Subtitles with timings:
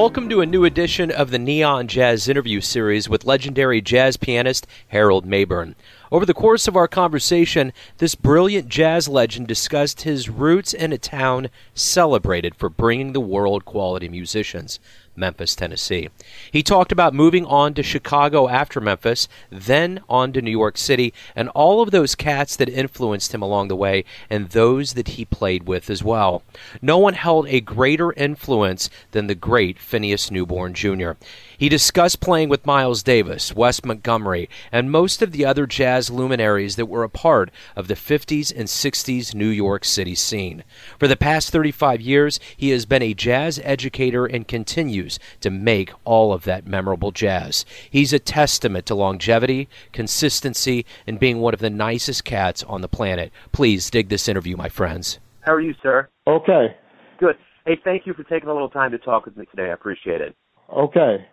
[0.00, 4.66] Welcome to a new edition of the Neon Jazz interview series with legendary jazz pianist
[4.88, 5.74] Harold Mabern.
[6.10, 10.96] Over the course of our conversation, this brilliant jazz legend discussed his roots in a
[10.96, 14.80] town celebrated for bringing the world quality musicians.
[15.20, 16.08] Memphis, Tennessee.
[16.50, 21.14] He talked about moving on to Chicago after Memphis, then on to New York City,
[21.36, 25.24] and all of those cats that influenced him along the way, and those that he
[25.24, 26.42] played with as well.
[26.82, 31.12] No one held a greater influence than the great Phineas Newborn Jr.
[31.60, 36.76] He discussed playing with Miles Davis, Wes Montgomery, and most of the other jazz luminaries
[36.76, 40.64] that were a part of the 50s and 60s New York City scene.
[40.98, 45.92] For the past 35 years, he has been a jazz educator and continues to make
[46.06, 47.66] all of that memorable jazz.
[47.90, 52.88] He's a testament to longevity, consistency, and being one of the nicest cats on the
[52.88, 53.30] planet.
[53.52, 55.18] Please dig this interview, my friends.
[55.42, 56.08] How are you, sir?
[56.26, 56.74] Okay.
[57.18, 57.36] Good.
[57.66, 59.68] Hey, thank you for taking a little time to talk with me today.
[59.68, 60.34] I appreciate it.
[60.74, 61.26] Okay.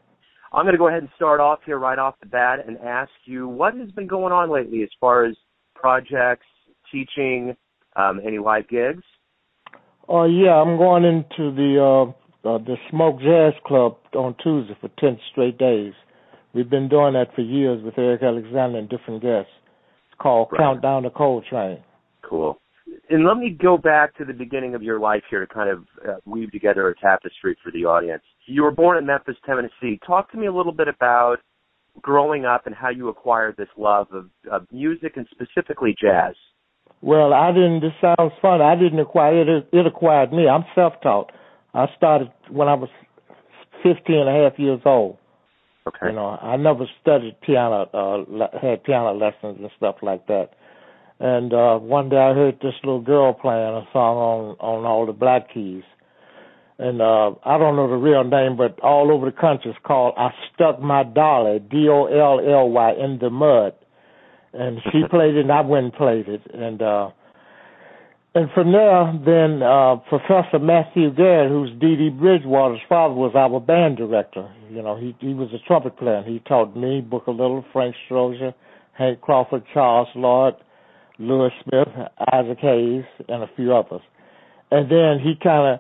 [0.54, 3.12] I'm going to go ahead and start off here right off the bat and ask
[3.26, 5.36] you what has been going on lately as far as
[5.76, 6.46] projects,
[6.92, 7.56] teaching,
[7.96, 9.04] um, any live gigs?
[10.08, 12.14] Oh uh, yeah, I'm going into the
[12.46, 15.94] uh, uh, the Smoke Jazz Club on Tuesday for ten straight days.
[16.54, 19.52] We've been doing that for years with Eric Alexander and different guests.
[20.10, 20.60] It's called right.
[20.60, 21.10] Countdown to
[21.50, 21.80] Train.
[22.28, 22.58] Cool.
[23.10, 25.86] And let me go back to the beginning of your life here to kind of
[26.08, 30.00] uh, weave together a tapestry for the audience you were born in Memphis, Tennessee.
[30.06, 31.38] Talk to me a little bit about
[32.02, 36.36] growing up and how you acquired this love of, of music and specifically jazz.
[37.02, 37.82] Well, I didn't.
[37.82, 38.62] This sounds fun.
[38.62, 39.68] I didn't acquire it.
[39.72, 40.48] It acquired me.
[40.48, 41.32] I'm self-taught.
[41.74, 42.90] I started when I was
[43.84, 45.18] 15 and a half years old.
[45.88, 46.08] Okay.
[46.08, 50.50] You know, I never studied piano, uh, had piano lessons and stuff like that.
[51.20, 55.08] And uh one day I heard this little girl playing a song on on all
[55.08, 55.84] the black keys
[56.80, 60.14] and uh I don't know the real name, but all over the country it's called
[60.18, 63.74] I Stuck My Dolly, D O L L Y in the mud.
[64.54, 67.10] And she played it and I went and played it and uh
[68.36, 73.60] and from there then uh Professor Matthew Garrett, who's Dee Dee Bridgewater's father, was our
[73.60, 74.48] band director.
[74.70, 77.96] You know, he he was a trumpet player and he taught me, Booker Little, Frank
[78.08, 78.54] Strozier,
[78.94, 80.54] Hank Crawford, Charles Lloyd,
[81.18, 81.88] Louis Smith,
[82.32, 84.02] Isaac Hayes, and a few others.
[84.70, 85.80] And then he kinda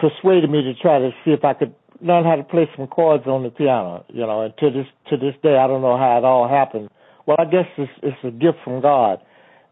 [0.00, 3.26] persuaded me to try to see if I could learn how to play some chords
[3.26, 4.04] on the piano.
[4.08, 6.88] You know, and to this to this day, I don't know how it all happened.
[7.26, 9.18] Well, I guess it's it's a gift from God.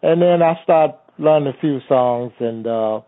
[0.02, 3.00] And then I started learning a few songs, and uh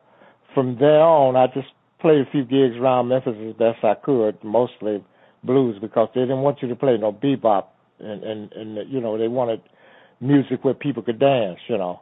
[0.55, 1.69] from there on, I just
[2.01, 5.05] played a few gigs around Memphis as best I could, mostly
[5.45, 7.67] blues because they didn't want you to play no bebop,
[8.01, 9.61] and and and you know they wanted
[10.21, 11.59] music where people could dance.
[11.69, 12.01] You know.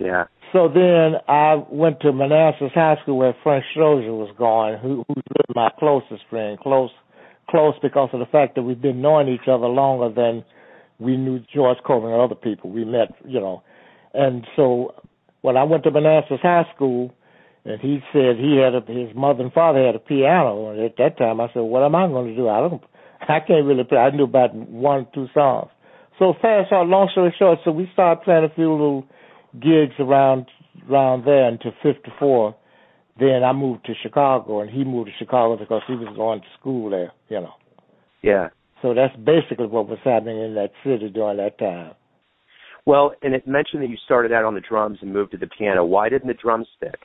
[0.00, 0.24] Yeah.
[0.52, 5.22] So then I went to Manassas High School where Frank Strozier was going, who who's
[5.54, 6.90] my closest friend, close
[7.48, 10.44] close because of the fact that we've been knowing each other longer than
[10.98, 12.70] we knew George Coleman and other people.
[12.70, 13.62] We met, you know.
[14.14, 14.94] And so
[15.42, 17.14] when I went to Manassas High School
[17.64, 20.96] and he said he had a, his mother and father had a piano and at
[20.96, 22.48] that time I said, What am I gonna do?
[22.48, 22.82] I don't
[23.20, 23.98] I can't really play.
[23.98, 25.70] I knew about one or two songs.
[26.18, 29.04] So fast forward, long story short, so we started playing a few little
[29.54, 30.46] gigs around
[30.88, 32.56] around there until '54.
[33.18, 36.46] Then I moved to Chicago, and he moved to Chicago because he was going to
[36.58, 37.12] school there.
[37.28, 37.54] You know.
[38.22, 38.48] Yeah.
[38.82, 41.92] So that's basically what was happening in that city during that time.
[42.86, 45.46] Well, and it mentioned that you started out on the drums and moved to the
[45.46, 45.84] piano.
[45.84, 46.96] Why didn't the drums stick?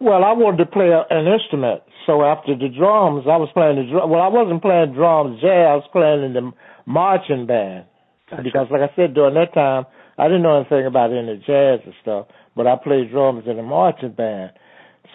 [0.00, 1.82] Well, I wanted to play an instrument.
[2.06, 4.10] So after the drums, I was playing the drum.
[4.10, 5.70] Well, I wasn't playing drums jazz.
[5.70, 6.52] I was playing in the
[6.84, 7.86] marching band
[8.28, 8.42] gotcha.
[8.42, 9.86] because, like I said, during that time,
[10.18, 13.62] I didn't know anything about any jazz and stuff, but I played drums in a
[13.62, 14.52] marching band.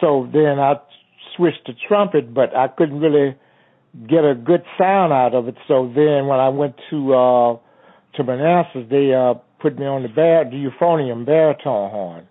[0.01, 0.75] So then I
[1.35, 3.35] switched to trumpet, but I couldn't really
[4.07, 5.55] get a good sound out of it.
[5.67, 7.57] So then when I went to uh
[8.15, 12.27] to Manassas, they uh put me on the bar the euphonium baritone horn.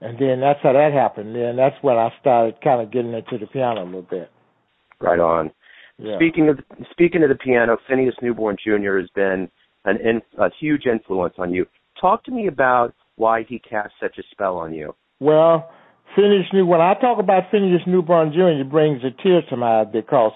[0.00, 1.34] And then that's how that happened.
[1.34, 4.30] Then that's when I started kind of getting into the piano a little bit.
[5.00, 5.50] Right on.
[5.98, 6.16] Yeah.
[6.16, 6.58] Speaking of
[6.90, 8.98] speaking of the piano, Phineas Newborn Jr.
[8.98, 9.50] has been
[9.86, 11.66] an in, a huge influence on you.
[12.00, 14.94] Talk to me about why he cast such a spell on you.
[15.20, 15.70] Well,
[16.14, 19.80] Phineas New when I talk about Phineas Newborn Jr., it brings a tear to my
[19.80, 20.32] eye because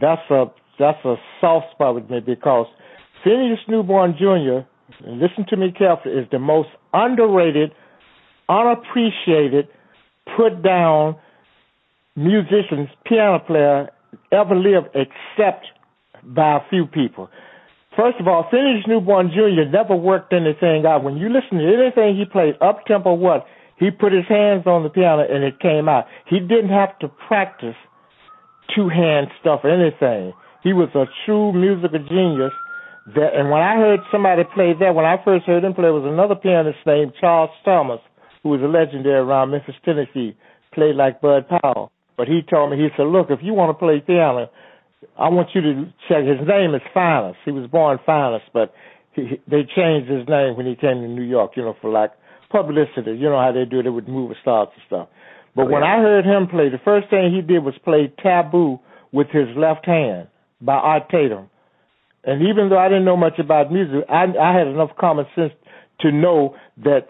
[0.00, 0.46] that's a
[0.78, 2.66] that's a soft spot with me because
[3.24, 4.66] Phineas Newborn Jr.
[5.06, 7.72] Listen to me carefully is the most underrated,
[8.48, 9.68] unappreciated,
[10.36, 11.16] put down
[12.16, 13.90] musician, piano player
[14.32, 15.66] ever lived, except
[16.24, 17.28] by a few people.
[17.98, 19.66] First of all, Phineas Newborn Jr.
[19.66, 21.02] never worked anything out.
[21.02, 23.44] When you listen to anything he played, up tempo what,
[23.76, 26.06] he put his hands on the piano and it came out.
[26.30, 27.74] He didn't have to practice
[28.70, 30.32] two hand stuff or anything.
[30.62, 32.54] He was a true musical genius.
[33.16, 36.06] That and when I heard somebody play that, when I first heard him play, was
[36.06, 38.00] another pianist named Charles Thomas,
[38.44, 40.36] who was a legendary around Memphis, Tennessee,
[40.72, 41.90] played like Bud Powell.
[42.16, 44.50] But he told me, he said, look, if you want to play piano,
[45.18, 46.24] I want you to check.
[46.24, 47.38] His name is Finest.
[47.44, 48.72] He was born Finest, but
[49.12, 52.12] he, they changed his name when he came to New York, you know, for like
[52.50, 53.12] publicity.
[53.12, 55.08] You know how they do it with movie stars and stuff.
[55.54, 58.80] But oh, when I heard him play, the first thing he did was play Taboo
[59.12, 60.28] with his left hand
[60.60, 61.50] by Art Tatum.
[62.24, 65.52] And even though I didn't know much about music, I, I had enough common sense
[66.00, 67.06] to know that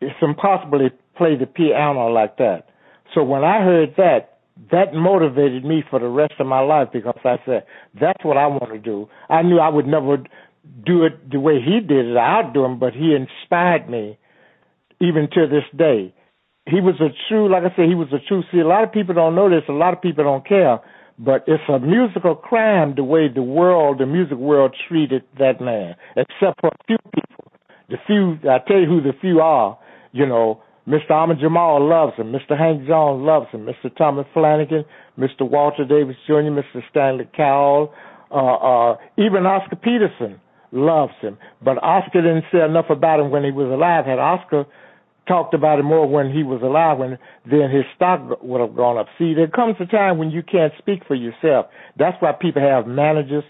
[0.00, 2.68] it's impossible to play the piano like that.
[3.14, 4.29] So when I heard that,
[4.70, 7.64] that motivated me for the rest of my life because I said,
[7.98, 9.08] that's what I want to do.
[9.28, 10.18] I knew I would never
[10.84, 14.18] do it the way he did it, outdo him, but he inspired me
[15.00, 16.14] even to this day.
[16.66, 18.42] He was a true, like I said, he was a true.
[18.52, 19.64] See, a lot of people don't know this.
[19.68, 20.78] A lot of people don't care,
[21.18, 25.96] but it's a musical crime the way the world, the music world, treated that man,
[26.16, 27.52] except for a few people.
[27.88, 29.78] The few, I tell you who the few are.
[30.12, 31.10] You know, Mr.
[31.12, 32.32] Ahmad Jamal loves him.
[32.32, 32.58] Mr.
[32.58, 33.66] Hank Jones loves him.
[33.66, 33.94] Mr.
[33.96, 34.84] Thomas Flanagan,
[35.18, 35.48] Mr.
[35.48, 36.82] Walter Davis Jr., Mr.
[36.90, 37.94] Stanley Cowell,
[38.30, 40.40] uh, uh, even Oscar Peterson
[40.72, 41.38] loves him.
[41.62, 44.04] But Oscar didn't say enough about him when he was alive.
[44.06, 44.66] Had Oscar
[45.26, 48.98] talked about it more when he was alive, when then his stock would have gone
[48.98, 49.06] up.
[49.18, 51.66] See, there comes a time when you can't speak for yourself.
[51.96, 53.44] That's why people have managers,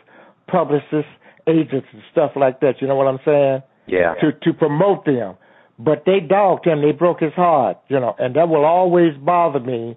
[0.46, 1.10] publicists,
[1.46, 2.74] agents, and stuff like that.
[2.80, 3.62] You know what I'm saying?
[3.86, 4.14] Yeah.
[4.20, 5.36] To to promote them,
[5.84, 6.82] but they dogged him.
[6.82, 7.78] They broke his heart.
[7.88, 9.96] You know, and that will always bother me.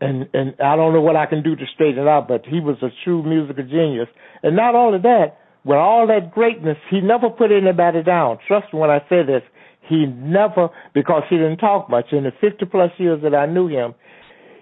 [0.00, 2.28] And and I don't know what I can do to straighten it out.
[2.28, 4.08] But he was a true musical genius.
[4.42, 8.38] And not only that, with all that greatness, he never put anybody down.
[8.46, 9.42] Trust me when I say this.
[9.88, 12.12] He never, because he didn't talk much.
[12.12, 13.94] In the 50 plus years that I knew him,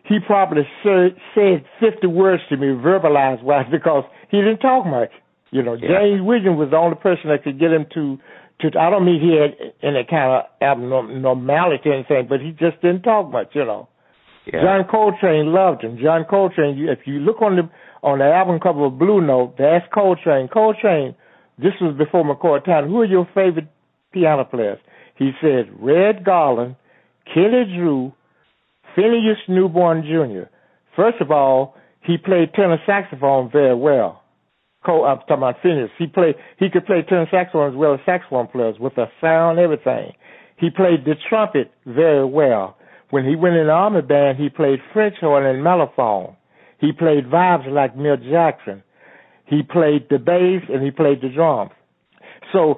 [0.05, 5.11] he probably said 50 words to me, verbalized wise, because he didn't talk much.
[5.51, 6.01] You know, yeah.
[6.01, 8.19] James Williams was the only person that could get him to,
[8.61, 12.81] to, I don't mean he had any kind of abnormality or anything, but he just
[12.81, 13.89] didn't talk much, you know.
[14.47, 14.63] Yeah.
[14.63, 15.99] John Coltrane loved him.
[16.03, 17.69] John Coltrane, if you look on the,
[18.03, 20.49] on the album cover of Blue Note, that's Coltrane.
[20.49, 21.15] Coltrane,
[21.59, 22.89] this was before McCoy time.
[22.89, 23.69] Who are your favorite
[24.13, 24.79] piano players?
[25.19, 26.77] He said Red Garland,
[27.33, 28.13] Kenny Drew,
[28.95, 30.49] Phineas Newborn Jr.
[30.95, 34.23] First of all, he played tenor saxophone very well.
[34.89, 35.91] I'm talking about Phineas.
[35.99, 36.35] He played.
[36.59, 40.13] He could play tenor saxophone as well as saxophone players with the sound, everything.
[40.59, 42.77] He played the trumpet very well.
[43.11, 46.37] When he went in the army band, he played French horn and mellophone.
[46.81, 48.83] He played vibes like Milt Jackson.
[49.47, 51.71] He played the bass and he played the drums.
[52.53, 52.77] So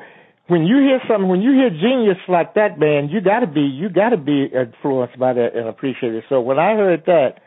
[0.49, 3.89] when you hear something, when you hear genius like that, man, you gotta be, you
[3.89, 6.25] gotta be influenced by that and appreciate it.
[6.29, 7.41] So when I heard that,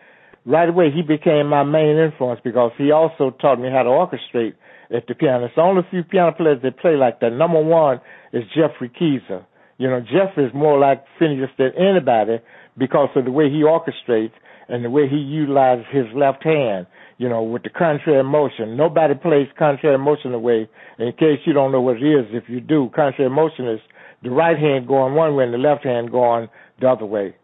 [0.45, 4.53] right away he became my main influence because he also taught me how to orchestrate
[4.93, 5.45] at the piano.
[5.45, 7.31] It's only a few piano players that play like that.
[7.31, 8.01] Number one
[8.33, 9.45] is Jeffrey Keezer.
[9.77, 12.37] You know, Jeff is more like Phineas than anybody
[12.77, 14.33] because of the way he orchestrates
[14.67, 16.87] and the way he utilizes his left hand
[17.21, 18.75] you know, with the contrary motion.
[18.75, 20.67] Nobody plays contrary motion the way,
[20.97, 23.79] in case you don't know what it is, if you do, contrary motion is
[24.23, 27.35] the right hand going one way and the left hand going the other way.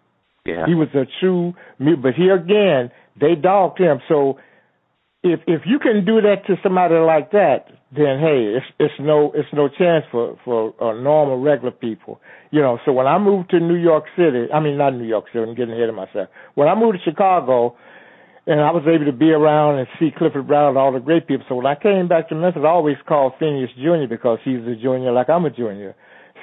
[0.48, 0.66] Yeah.
[0.66, 2.90] He was a true, but here again,
[3.20, 4.00] they dogged him.
[4.08, 4.38] So
[5.22, 9.34] if if you can do that to somebody like that, then hey, it's it's no
[9.36, 12.22] it's no chance for for uh, normal regular people.
[12.52, 12.80] You know.
[12.86, 15.54] So when I moved to New York City, I mean not New York City, I'm
[15.54, 16.30] getting ahead of myself.
[16.56, 17.76] When I moved to Chicago,
[18.46, 21.28] and I was able to be around and see Clifford Brown and all the great
[21.28, 21.46] people.
[21.50, 24.08] So when I came back to Memphis, I always called Phineas Jr.
[24.10, 25.94] because he's a junior like I'm a junior.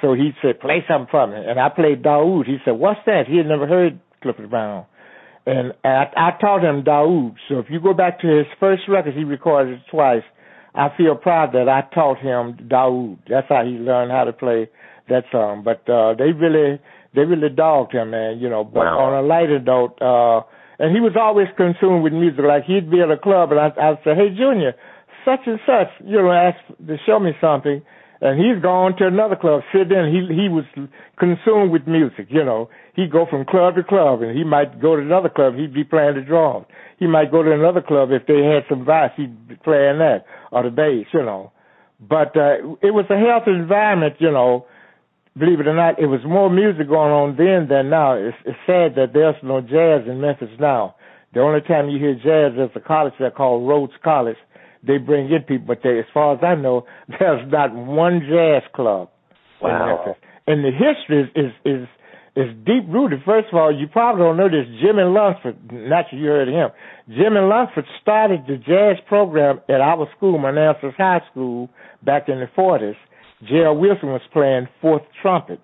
[0.05, 1.33] So he said, play something for me.
[1.35, 2.45] And I played Daahoud.
[2.45, 3.23] He said, what's that?
[3.27, 4.85] He had never heard Clifford Brown.
[5.47, 7.33] And I, I taught him Daahoud.
[7.49, 10.21] So if you go back to his first record, he recorded it twice.
[10.75, 13.17] I feel proud that I taught him Daahoud.
[13.27, 14.69] That's how he learned how to play
[15.09, 15.63] that song.
[15.63, 16.79] But uh they really
[17.15, 18.63] they really dogged him, man, you know.
[18.63, 18.99] But wow.
[18.99, 20.45] on a lighter note, uh
[20.77, 22.43] and he was always consumed with music.
[22.45, 24.73] Like he'd be at a club, and I'd, I'd say, "Hey, Junior,
[25.23, 27.81] such and such," you know, ask to show me something,
[28.21, 30.11] and he's gone to another club, sit in.
[30.11, 30.65] He he was
[31.19, 32.27] consumed with music.
[32.29, 35.55] You know, he'd go from club to club, and he might go to another club.
[35.55, 36.65] He'd be playing the drums.
[36.97, 39.11] He might go to another club if they had some bass.
[39.17, 41.07] He'd be playing that or the bass.
[41.13, 41.51] You know,
[41.99, 44.15] but uh, it was a healthy environment.
[44.19, 44.65] You know
[45.37, 48.15] believe it or not, it was more music going on then than now.
[48.15, 50.95] It's, it's sad that there's no jazz in Memphis now.
[51.33, 54.37] The only time you hear jazz is a college that called Rhodes College.
[54.85, 56.85] They bring in people, but they, as far as I know,
[57.19, 59.09] there's not one jazz club
[59.61, 59.69] wow.
[59.69, 60.23] in Memphis.
[60.47, 61.87] And the history is, is is
[62.35, 63.21] is deep rooted.
[63.25, 64.67] First of all, you probably don't know this.
[64.81, 66.69] Jimmy Lunceford, not you heard of him.
[67.07, 71.69] Jimmy Lunceford started the jazz program at our school, Manassas High School,
[72.03, 72.95] back in the 40s.
[73.47, 75.61] Gerald Wilson was playing fourth trumpet.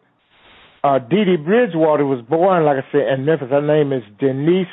[0.84, 3.50] Uh, Dee Dee Bridgewater was born, like I said, in Memphis.
[3.50, 4.68] Her name is Denise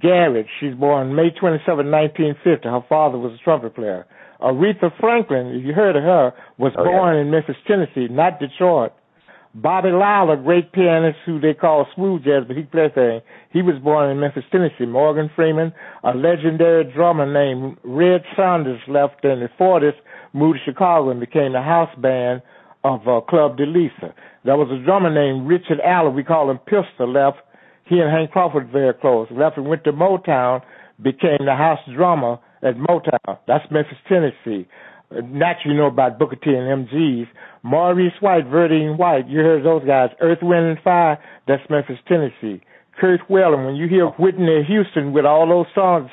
[0.00, 0.46] Garrett.
[0.60, 2.68] She's born May 27, 1950.
[2.68, 4.06] Her father was a trumpet player.
[4.40, 7.22] Aretha Franklin, if you heard of her, was oh, born yeah.
[7.22, 8.92] in Memphis, Tennessee, not Detroit.
[9.54, 13.20] Bobby Lyle, a great pianist who they call smooth jazz, but he plays thing.
[13.50, 14.86] He was born in Memphis, Tennessee.
[14.86, 15.72] Morgan Freeman,
[16.04, 19.94] a legendary drummer named Red Saunders, left in the 40s,
[20.32, 22.42] moved to Chicago and became the house band
[22.84, 24.12] of uh, Club DeLisa.
[24.44, 27.38] There was a drummer named Richard Allen, we call him Pistol, left.
[27.88, 29.28] He and Hank Crawford very close.
[29.30, 30.62] Left and went to Motown,
[31.02, 33.38] became the house drummer at Motown.
[33.46, 34.68] That's Memphis, Tennessee.
[35.10, 37.28] Naturally, you know about Booker T and MGs.
[37.62, 40.10] Maurice White, Verdine White, you heard those guys.
[40.20, 42.62] Earth, Wind, and Fire, that's Memphis, Tennessee.
[43.00, 46.10] Kirk Whalum, when you hear Whitney Houston with all those songs,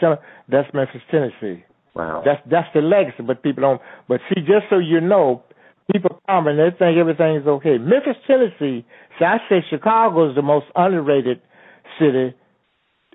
[0.48, 1.64] that's Memphis, Tennessee.
[1.96, 2.22] Wow.
[2.26, 3.82] That's that's the legacy, but people don't.
[4.08, 5.44] But see, just so you know,
[5.92, 7.78] people come and they think everything is okay.
[7.78, 8.86] Memphis, Tennessee.
[9.18, 11.42] See, I say Chicago is the most underrated
[12.00, 12.36] city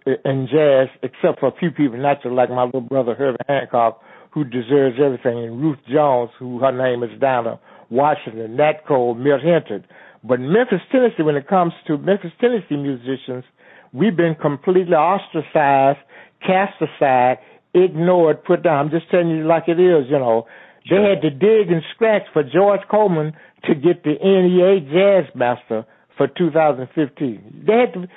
[0.06, 3.38] eh, in jazz, except for a few people, not naturally, like my little brother Herbie
[3.48, 4.00] Hancock,
[4.32, 7.58] who deserves everything, and Ruth Jones, who her name is Dinah
[7.90, 9.84] Washington, Nat Cole, Milt Hinton.
[10.22, 13.44] But Memphis, Tennessee, when it comes to Memphis, Tennessee musicians,
[13.92, 15.98] we've been completely ostracized,
[16.46, 17.38] cast aside,
[17.74, 18.86] ignored, put down.
[18.86, 20.46] I'm just telling you like it is, you know.
[20.88, 23.34] They had to dig and scratch for George Coleman
[23.64, 25.84] to get the NEA Jazz Master
[26.16, 27.64] for 2015.
[27.66, 28.08] They had to,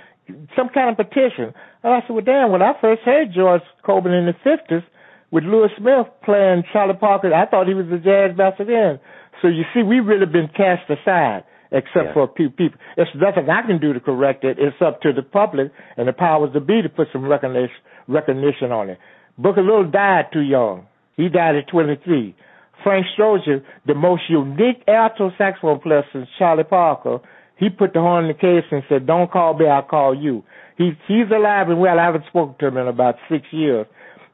[0.55, 1.53] some kind of petition.
[1.83, 4.83] And I said, well, damn, when I first heard George Coleman in the 50s
[5.31, 8.99] with Louis Smith playing Charlie Parker, I thought he was the jazz master then.
[9.41, 12.13] So you see, we've really been cast aside, except yeah.
[12.13, 12.79] for a few people.
[12.97, 14.57] It's nothing I can do to correct it.
[14.59, 17.75] It's up to the public and the powers that be to put some recognition,
[18.07, 18.99] recognition on it.
[19.37, 20.87] Booker Little died too young.
[21.17, 22.35] He died at 23.
[22.83, 27.19] Frank Strozier, the most unique alto saxophone player since Charlie Parker,
[27.63, 30.43] he put the horn in the case and said, "Don't call me, I'll call you."
[30.77, 31.99] He he's alive and well.
[31.99, 33.85] I haven't spoken to him in about six years,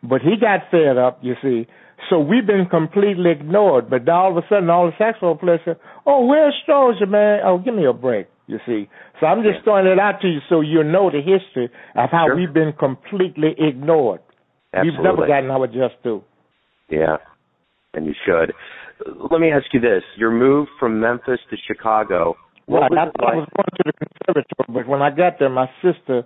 [0.02, 1.20] but he got fed up.
[1.22, 1.68] You see,
[2.10, 3.90] so we've been completely ignored.
[3.90, 7.42] But all of a sudden, all the saxophone players say, "Oh, where's Strozier, man?
[7.44, 10.40] Oh, give me a break." You see, so I'm just throwing it out to you
[10.50, 12.36] so you know the history of how Sure.
[12.36, 14.22] we've been completely ignored.
[14.74, 14.98] Absolutely.
[14.98, 16.24] We've never gotten our just due.
[16.90, 17.18] Yeah,
[17.94, 18.54] and you should.
[19.32, 22.36] Let me ask you this: Your move from Memphis to Chicago.
[22.70, 22.92] Right.
[22.92, 26.24] I I was going to the conservatory, but when I got there, my sister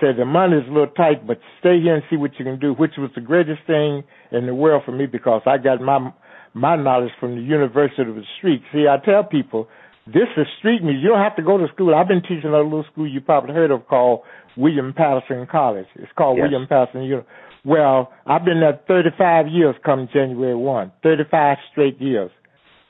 [0.00, 2.74] said the money's a little tight, but stay here and see what you can do,
[2.74, 6.12] which was the greatest thing in the world for me because I got my
[6.52, 8.62] my knowledge from the University of the Street.
[8.72, 9.66] See, I tell people
[10.06, 11.02] this is street music.
[11.02, 11.94] You don't have to go to school.
[11.94, 14.20] I've been teaching at a little school you probably heard of called
[14.56, 15.86] William Paterson College.
[15.96, 16.44] It's called Yes.
[16.44, 17.22] William Paterson Uni-
[17.64, 20.92] Well, I've been there 35 years come January 1.
[21.02, 22.30] 35 straight years.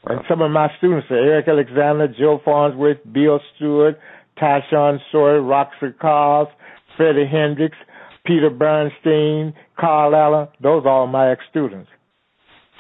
[0.07, 3.99] And some of my students are Eric Alexander, Joe Farnsworth, Bill Stewart,
[4.41, 6.49] Tyshawn Sorey, Roxy Coss,
[6.97, 7.77] Freddie Hendrix,
[8.27, 10.49] Peter Bernstein, Carl Allen.
[10.63, 11.89] Those are all my ex-students.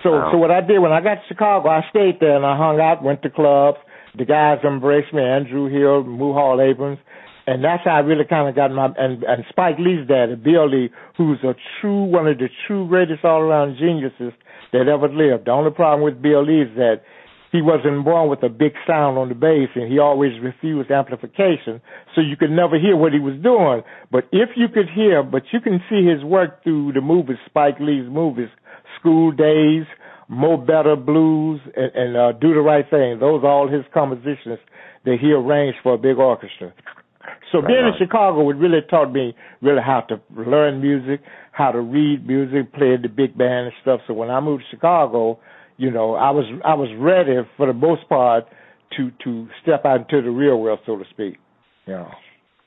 [0.02, 0.32] So, Wow.
[0.32, 2.80] so what I did when I got to Chicago, I stayed there and I hung
[2.80, 3.78] out, went to clubs.
[4.16, 6.98] The guys embraced me, Andrew Hill, Hall Abrams.
[7.46, 10.68] And that's how I really kind of got my, and, and Spike Lee's daddy, Bill
[10.68, 14.32] Lee, who's a true, one of the true greatest all-around geniuses
[14.74, 15.46] that ever lived.
[15.46, 17.06] The only problem with Bill is that
[17.52, 21.80] he wasn't born with a big sound on the bass and he always refused amplification
[22.12, 23.82] so you could never hear what he was doing.
[24.10, 27.78] But if you could hear but you can see his work through the movies spike
[27.78, 28.50] lee's movies
[28.98, 29.86] School Daze
[30.28, 33.20] mo better blues and, and uh, do the right thing.
[33.20, 34.58] Those are all his compositions
[35.04, 36.74] that he arranged for a big orchestra
[37.54, 37.92] so Right being in.
[37.98, 41.20] Chicago, it really taught me really how to learn music,
[41.52, 44.00] how to read music, play the big band and stuff.
[44.08, 45.38] So when I moved to Chicago,
[45.76, 48.44] you know, I was I was ready for the most part
[48.96, 51.38] to to step out into the real world, so to speak.
[51.86, 52.10] You know.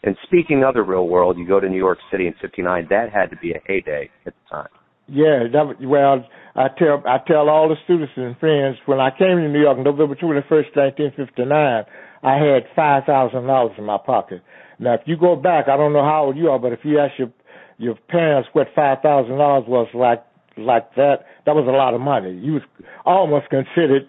[0.03, 2.87] And speaking of the real world, you go to New York City in '59.
[2.89, 4.69] That had to be a heyday at the time.
[5.09, 6.25] Yeah, that, well,
[6.55, 9.77] I tell I tell all the students and friends when I came to New York,
[9.79, 11.83] November twenty first, nineteen fifty nine,
[12.23, 14.41] I had five thousand dollars in my pocket.
[14.79, 16.99] Now, if you go back, I don't know how old you are, but if you
[16.99, 17.31] ask your
[17.79, 20.23] your parents what five thousand dollars was like
[20.57, 22.33] like that, that was a lot of money.
[22.33, 22.63] You was
[23.05, 24.07] almost considered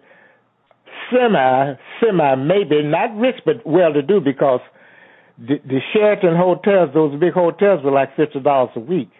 [1.10, 4.60] semi semi maybe not rich but well to do because
[5.38, 9.10] the, the Sheraton hotels, those big hotels, were like fifty dollars a week.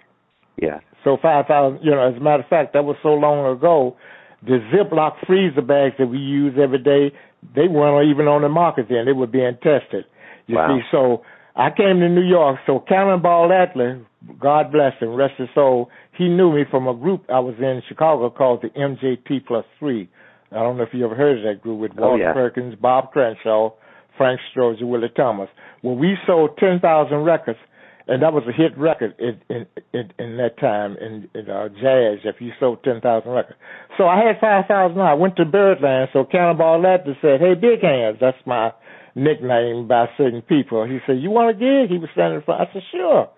[0.61, 0.81] Yeah.
[1.05, 3.97] So five thousand, you know, as a matter of fact, that was so long ago.
[4.41, 7.13] The Ziploc freezer bags that we use every day,
[7.57, 9.05] they weren't even on the market then.
[9.05, 10.05] They were being tested.
[10.47, 10.79] You wow.
[10.79, 11.23] see, so
[11.59, 12.61] I came to New York.
[12.67, 14.01] So Cannonball Adderley,
[14.39, 17.83] God bless him, rest his soul, he knew me from a group I was in
[17.89, 20.09] Chicago called the MJT Plus Three.
[20.53, 22.33] I don't know if you ever heard of that group with oh, Walter yeah.
[22.33, 23.73] Perkins, Bob Cranshaw,
[24.17, 25.49] Frank Strozier, Willie Thomas.
[25.83, 27.59] Well, we sold 10,000 records,
[28.07, 31.69] and that was a hit record in in in, in that time in, in uh,
[31.69, 32.21] jazz.
[32.25, 33.59] If you sold 10,000 records,
[33.99, 34.99] so I had 5,000.
[35.01, 36.11] I went to Birdland.
[36.13, 38.73] So Cannonball Adderley said, "Hey, Big Hands, that's my
[39.15, 42.61] nickname by certain people." He said, "You want a gig?" He was standing in front.
[42.69, 43.29] I said, "Sure."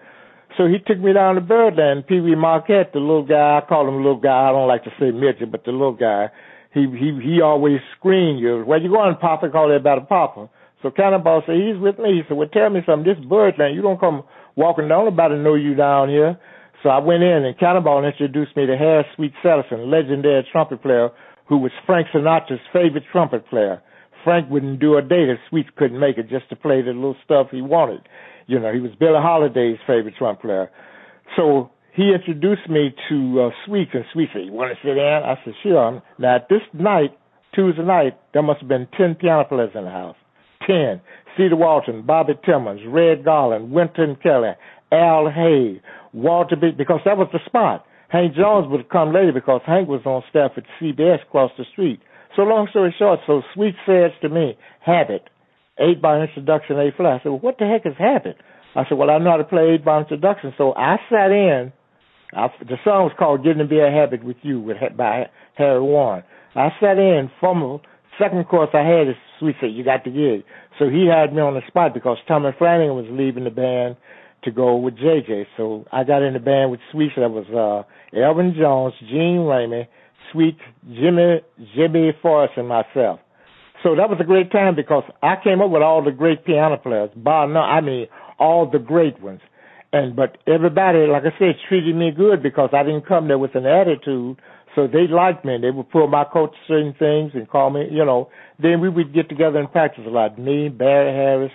[0.56, 2.06] So he took me down to Birdland.
[2.06, 4.48] Pee Wee Marquette, the little guy, I call him little guy.
[4.48, 6.30] I don't like to say midget, but the little guy.
[6.74, 8.62] He he he always screened you.
[8.62, 9.48] Where you going, Papa?
[9.50, 10.48] Call a Papa.
[10.82, 12.16] So Cannonball said, he's with me.
[12.16, 13.04] He said, well, tell me something.
[13.04, 14.22] This Birdland, you don't come
[14.56, 15.04] walking down.
[15.04, 16.38] Nobody know you down here.
[16.82, 21.10] So I went in and Cannonball introduced me to Harry Sweets Edison, legendary trumpet player
[21.46, 23.82] who was Frank Sinatra's favorite trumpet player.
[24.24, 27.16] Frank wouldn't do a day that Sweet couldn't make it just to play the little
[27.24, 28.02] stuff he wanted.
[28.46, 30.70] You know, he was Billie Holiday's favorite trumpet player.
[31.36, 35.22] So he introduced me to uh, Sweet, and Sweet said, "You want to sit down?"
[35.22, 37.16] I said, "Sure." Now at this night,
[37.54, 40.16] Tuesday night, there must have been ten piano players in the house.
[40.66, 41.00] Ten:
[41.36, 44.52] Cedar Walton, Bobby Timmons, Red Garland, Wynton Kelly,
[44.92, 45.80] Al Haig,
[46.12, 46.70] Walter B.
[46.76, 47.86] Because that was the spot.
[48.08, 52.00] Hank Jones would come later because Hank was on staff at CBS across the street.
[52.36, 55.28] So long story short, so Sweet says to me, "Habit."
[55.80, 57.20] eight by introduction, A flat.
[57.20, 58.36] I said, well, what the heck has happened?
[58.76, 60.52] I said, well, I know how to play eight by introduction.
[60.56, 61.72] So I sat in.
[62.32, 65.24] I, the song was called "Getting to Be a Habit with You" with by
[65.56, 66.22] Harry Warren.
[66.54, 67.78] I sat in from the
[68.22, 70.44] second course I had is Sweet said, "You got the gig."
[70.78, 73.96] So he had me on the spot because Tommy Flanagan was leaving the band
[74.44, 75.46] to go with JJ.
[75.56, 77.10] So I got in the band with Sweet.
[77.16, 77.82] That was uh
[78.16, 79.88] Elvin Jones, Gene Ramey,
[80.32, 80.58] Sweet,
[80.88, 81.40] Jimmy,
[81.74, 83.20] Jimmy Forrest, and myself.
[83.82, 86.76] So that was a great time because I came up with all the great piano
[86.76, 87.10] players.
[87.16, 88.06] Bar no, I mean
[88.38, 89.40] all the great ones.
[89.92, 93.54] And but everybody, like I said, treated me good because I didn't come there with
[93.54, 94.40] an attitude.
[94.76, 95.58] So they liked me.
[95.60, 98.30] They would pull my coat certain things and call me, you know.
[98.60, 100.38] Then we would get together and practice a lot.
[100.38, 101.52] Me, Barry Harris,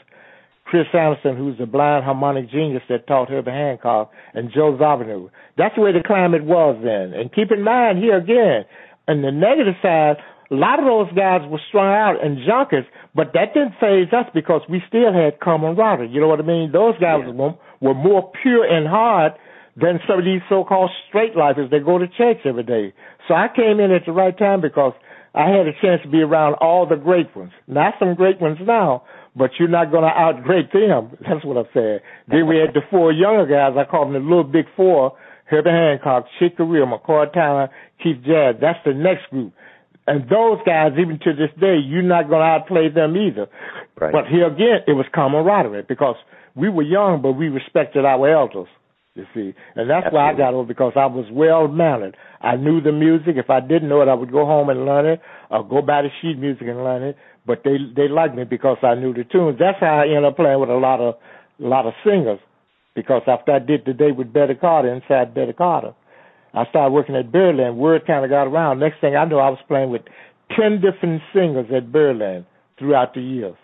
[0.65, 5.30] Chris Anderson, who's the blind harmonic genius that taught Herbie Hancock, and Joe Zawinul.
[5.58, 7.13] That's the way the climate was then.
[7.13, 8.65] And keep in mind here again,
[9.08, 10.17] on the negative side,
[10.51, 14.25] a lot of those guys were strung out and junkies, but that didn't phase us
[14.34, 16.10] because we still had camaraderie.
[16.10, 16.71] You know what I mean?
[16.71, 17.34] Those guys Yeah.
[17.34, 19.34] were, were more pure and hard
[19.78, 22.93] than some of these so-called straight lifers that go to church every day.
[23.28, 24.93] So I came in at the right time because
[25.34, 27.51] I had a chance to be around all the great ones.
[27.67, 29.04] Not some great ones now,
[29.35, 31.17] but you're not going to outgreat them.
[31.27, 31.99] That's what I'm saying.
[32.27, 33.77] then we had the four younger guys.
[33.77, 35.17] I call them the little big four.
[35.45, 37.69] Herbie Hancock, Chick Corea, McCoy Tyner,
[38.01, 38.57] Keith Jarrett.
[38.59, 39.53] That's the next group.
[40.07, 43.47] And those guys, even to this day, you're not going to outplay them either.
[43.99, 44.11] Right.
[44.11, 46.15] But here again, it was camaraderie because
[46.55, 48.67] we were young, but we respected our elders.
[49.15, 52.17] You see, and that's why I got over because I was well mannered.
[52.41, 53.35] I knew the music.
[53.37, 56.01] If I didn't know it, I would go home and learn it, or go buy
[56.01, 57.17] the sheet music and learn it.
[57.45, 59.58] But they they liked me because I knew the tunes.
[59.60, 61.15] That's how I ended up playing with a lot of
[61.63, 62.39] a lot of singers.
[62.95, 65.93] Because after I did the day with Betty Carter inside Betty Carter,
[66.53, 67.77] I started working at Birdland.
[67.77, 68.79] Word kind of got around.
[68.79, 70.03] Next thing I know, I was playing with
[70.55, 72.45] ten different singers at Birdland
[72.79, 73.55] throughout the years,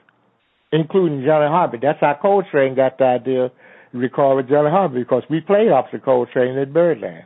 [0.72, 1.82] including Johnny Hartman.
[1.82, 3.52] That's how Coltrane got the idea
[3.92, 7.24] to record with Johnny Hartman because we played opposite Coltrane at Birdland.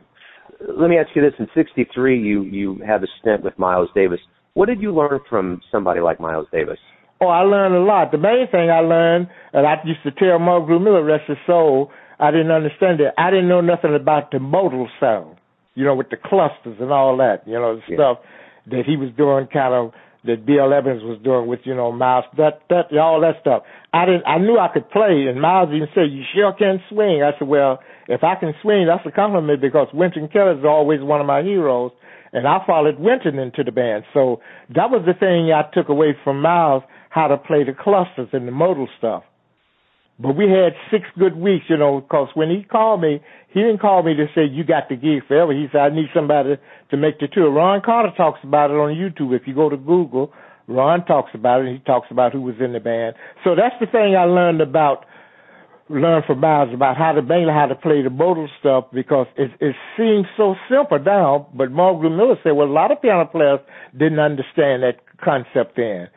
[0.60, 4.20] Let me ask you this: In '63, you you had a stint with Miles Davis.
[4.56, 6.78] What did you learn from somebody like Miles Davis?
[7.20, 8.10] Oh, I learned a lot.
[8.10, 11.90] The main thing I learned, and I used to tell Mulgrew Miller, rest his soul,
[12.18, 13.12] I didn't understand it.
[13.18, 15.36] I didn't know nothing about the modal sound,
[15.74, 17.96] you know, with the clusters and all that, you know, the Yeah.
[17.96, 18.18] stuff
[18.68, 19.92] that he was doing, kind of
[20.24, 23.62] that Bill Evans was doing with, you know, Miles, that that all that stuff.
[23.92, 24.24] I didn't.
[24.26, 27.46] I knew I could play, and Miles even said, "You sure can swing." I said,
[27.46, 31.26] "Well, if I can swing, that's a compliment because Wynton Kelly is always one of
[31.26, 31.92] my heroes."
[32.36, 34.42] And I followed Wynton into the band, so
[34.74, 38.46] that was the thing I took away from Miles how to play the clusters and
[38.46, 39.24] the modal stuff.
[40.18, 43.80] But we had six good weeks, you know, because when he called me, he didn't
[43.80, 45.54] call me to say you got the gig forever.
[45.54, 46.56] He said I need somebody
[46.90, 47.50] to make the tour.
[47.50, 49.34] Ron Carter talks about it on YouTube.
[49.34, 50.30] If you go to Google,
[50.68, 51.68] Ron talks about it.
[51.68, 53.16] and He talks about who was in the band.
[53.44, 55.06] So that's the thing I learned about
[55.88, 59.50] learned from Miles about how to mainly how to play the modal stuff because it
[59.60, 61.48] it seems so simple now.
[61.54, 63.60] But Mulgrew Miller said, well, a lot of piano players
[63.92, 66.08] didn't understand that concept then.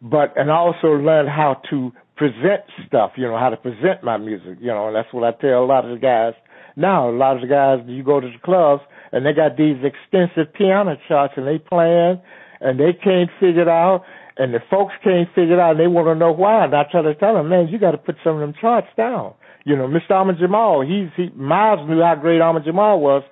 [0.00, 4.16] But and I also learned how to present stuff, you know, how to present my
[4.16, 6.34] music, you know, and that's what I tell a lot of the guys
[6.76, 7.10] now.
[7.10, 10.52] A lot of the guys, you go to the clubs and they got these extensive
[10.54, 12.20] piano charts and they playing
[12.60, 14.04] and they can't figure it out.
[14.38, 16.64] And the folks can't figure it out and they want to know why.
[16.64, 18.88] And I try to tell them, man, you got to put some of them charts
[18.96, 19.34] down.
[19.64, 20.10] You know, Mr.
[20.12, 23.22] Ahmad Jamal, he's, he, Miles knew how great Ahmad Jamal was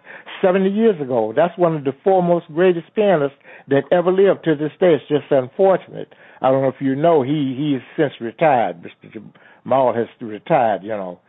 [0.42, 1.32] 70 years ago.
[1.36, 3.36] That's one of the foremost greatest pianists
[3.68, 4.94] that ever lived to this day.
[4.94, 6.12] It's just unfortunate.
[6.40, 8.82] I don't know if you know, he, he is since retired.
[8.82, 9.12] Mr.
[9.62, 11.20] Jamal has retired, you know.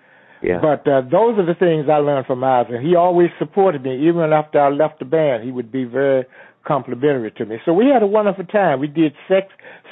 [0.41, 0.59] Yeah.
[0.61, 4.07] But uh, those are the things I learned from Miles, and he always supported me.
[4.07, 6.25] Even after I left the band, he would be very
[6.65, 7.57] complimentary to me.
[7.65, 8.79] So we had a wonderful time.
[8.79, 9.47] We did six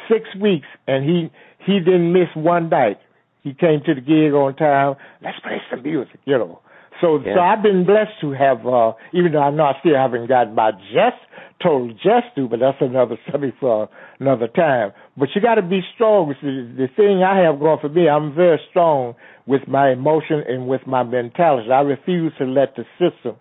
[0.09, 1.31] six weeks, and he
[1.65, 2.99] he didn't miss one night.
[3.41, 4.95] He came to the gig on time.
[5.21, 6.59] Let's play some music, you know.
[7.01, 7.36] So Yeah.
[7.36, 10.53] so I've been blessed to have, uh, even though I know I still haven't got
[10.53, 11.17] my just
[11.62, 14.91] total just due, but that's another subject for another time.
[15.17, 16.33] But you got to be strong.
[16.41, 20.67] The, the thing I have going for me, I'm very strong with my emotion and
[20.67, 21.71] with my mentality.
[21.71, 23.36] I refuse to let the system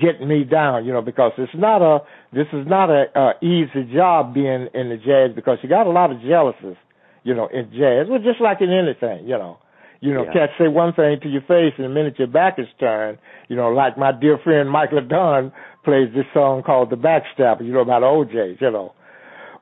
[0.00, 2.00] get me down, you know, because it's not a
[2.32, 5.90] this is not a, a easy job being in the jazz because you got a
[5.90, 6.76] lot of jealousies,
[7.24, 8.06] you know, in jazz.
[8.08, 9.58] Well, just like in anything, you know.
[10.00, 10.32] You know, Yeah.
[10.32, 13.54] cats say one thing to your face, and the minute your back is turned, you
[13.54, 15.52] know, like my dear friend Michael Dunn
[15.84, 18.94] plays this song called "The Backstabber," you know, about O'Jays, you know.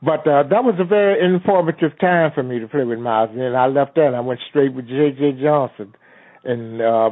[0.02, 3.28] But uh, that was a very informative time for me to play with Miles.
[3.32, 5.42] And then I left that and I went straight with J.J.
[5.42, 5.94] Johnson.
[6.42, 7.10] And uh,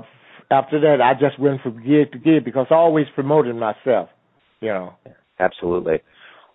[0.51, 4.09] after that, I just went from gig to gig because I always promoted myself,
[4.61, 4.95] you know.
[5.39, 6.01] Absolutely.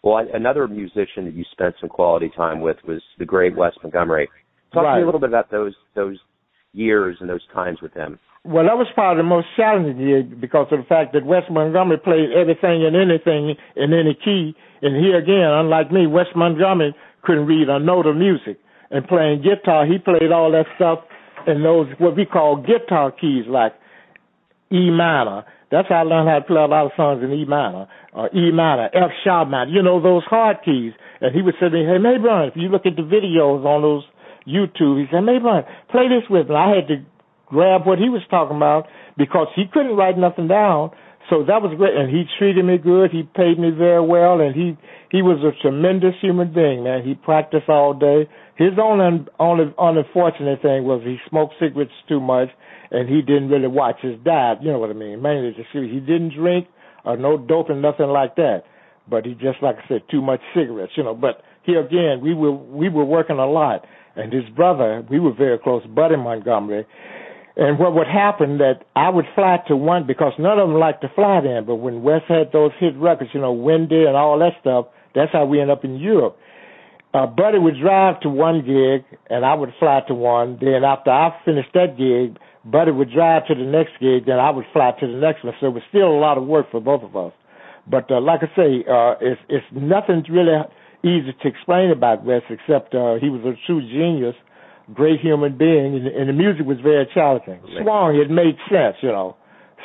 [0.03, 4.29] Well, another musician that you spent some quality time with was the great Wes Montgomery.
[4.73, 6.17] Talk to me a little bit about those those
[6.73, 8.19] years and those times with him.
[8.43, 11.97] Well, that was probably the most challenging gig because of the fact that Wes Montgomery
[11.97, 14.53] played everything and anything in any key.
[14.81, 18.59] And here again, unlike me, Wes Montgomery couldn't read a note of music.
[18.91, 20.99] And playing guitar, he played all that stuff
[21.47, 23.73] in those what we call guitar keys, like
[24.73, 25.45] E minor.
[25.69, 28.25] That's how I learned how to play a lot of songs in E minor, or
[28.25, 29.71] uh, E minor, F sharp minor.
[29.71, 30.93] You know those hard keys.
[31.21, 33.81] And he would say to me, "Hey, Mabern, if you look at the videos on
[33.81, 34.03] those
[34.47, 37.05] YouTube, he said, Mabern, play this with me." I had to
[37.45, 40.91] grab what he was talking about because he couldn't write nothing down.
[41.29, 43.11] So that was great, and he treated me good.
[43.11, 44.75] He paid me very well, and he
[45.09, 47.05] he was a tremendous human being, man.
[47.05, 48.27] He practiced all day.
[48.57, 52.49] His only only unfortunate thing was he smoked cigarettes too much,
[52.93, 54.59] and he didn't really watch his diet.
[54.61, 55.21] You know what I mean?
[55.21, 55.91] Mainly the cigarette.
[55.91, 56.67] He didn't drink
[57.03, 58.63] or no dope and nothing like that.
[59.09, 60.93] But he just like I said, too much cigarettes.
[60.95, 61.15] You know.
[61.15, 63.83] But here again, we were we were working a lot,
[64.15, 66.85] and his brother, we were very close, Buddy Montgomery.
[67.55, 71.01] And what would happen that I would fly to one because none of them liked
[71.01, 71.65] to fly then.
[71.65, 75.31] But when Wes had those hit records, you know, Windy and all that stuff, that's
[75.31, 76.35] how we end up in Europe.
[77.13, 80.57] Uh, Buddy would drive to one gig and I would fly to one.
[80.59, 84.25] Then after I finished that gig, Buddy would drive to the next gig.
[84.25, 85.53] Then I would fly to the next one.
[85.59, 87.33] So it was still a lot of work for both of us.
[87.85, 90.55] But uh, like I say, uh, it's it's nothing really
[91.03, 94.35] easy to explain about Wes except uh, he was a true genius
[94.93, 97.59] great human being, and, and the music was very challenging.
[97.81, 99.35] Swung, it made sense, you know.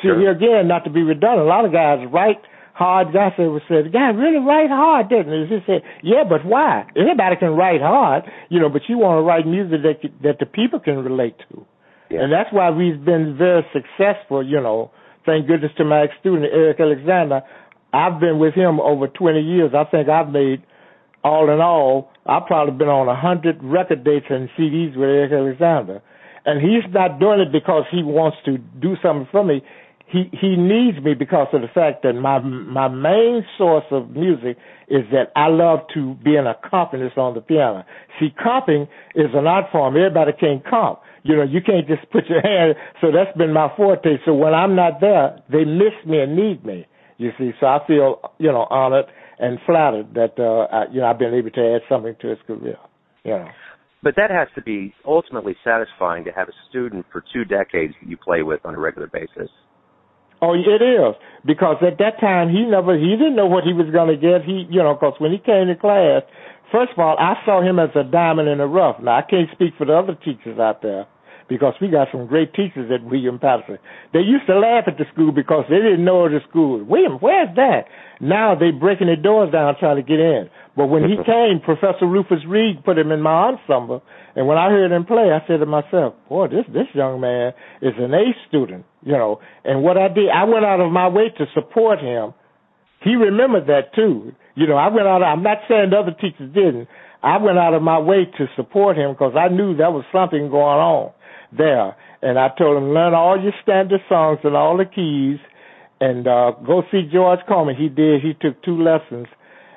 [0.01, 0.19] See, Sure.
[0.19, 2.39] here again, not to be redundant, a lot of guys write
[2.73, 3.13] hard.
[3.13, 5.55] Guys say, was said, the guy really write hard, didn't he?
[5.55, 6.85] He said, yeah, but why?
[6.95, 10.45] Anybody can write hard, you know, but you want to write music that that the
[10.45, 11.65] people can relate to.
[12.09, 12.23] Yeah.
[12.23, 14.91] And that's why we've been very successful, you know.
[15.25, 17.41] Thank goodness to my ex-student, Eric Alexander.
[17.93, 19.71] I've been with him over 20 years.
[19.75, 20.63] I think I've made,
[21.23, 25.31] all in all, I've probably been on a 100 record dates and CDs with Eric
[25.31, 26.01] Alexander.
[26.45, 29.61] And he's not doing it because he wants to do something for me.
[30.07, 34.57] He he needs me because of the fact that my my main source of music
[34.87, 37.85] is that I love to be an accompanist on the piano.
[38.19, 39.95] See, comping is an art form.
[39.95, 41.01] Everybody can't comp.
[41.23, 42.75] You know, you can't just put your hand.
[43.01, 44.17] So that's been my forte.
[44.25, 46.87] So when I'm not there, they miss me and need me.
[47.17, 49.05] You see, so I feel you know honored
[49.39, 52.39] and flattered that uh, I, you know I've been able to add something to his
[52.47, 52.77] career.
[53.23, 53.47] You know.
[54.01, 58.09] But that has to be ultimately satisfying to have a student for two decades that
[58.09, 59.51] you play with on a regular basis.
[60.41, 63.91] Oh, it is because at that time he never he didn't know what he was
[63.91, 64.47] going to get.
[64.47, 66.23] He you know because when he came to class,
[66.71, 69.01] first of all I saw him as a diamond in the rough.
[69.01, 71.05] Now I can't speak for the other teachers out there
[71.49, 73.79] because we got some great teachers at William Paterson.
[74.13, 76.83] They used to laugh at the school because they didn't know the school.
[76.83, 77.85] William, where's that?
[78.21, 80.49] Now they breaking the doors down trying to get in.
[80.77, 84.03] But when he came, Professor Rufus Reid put him in my ensemble,
[84.35, 87.51] and when I heard him play, I said to myself, "Boy, this this young man
[87.81, 91.09] is an A student, you know." And what I did, I went out of my
[91.09, 92.33] way to support him.
[93.01, 94.33] He remembered that too.
[94.55, 95.23] You know, I went out.
[95.23, 96.87] I'm not saying the other teachers didn't.
[97.23, 100.49] I went out of my way to support him because I knew there was something
[100.49, 101.11] going on
[101.57, 101.95] there.
[102.21, 105.39] And I told him, learn all your standard songs and all the keys,
[106.01, 107.75] and uh, go see George Coleman.
[107.75, 108.21] He did.
[108.21, 109.27] He took two lessons,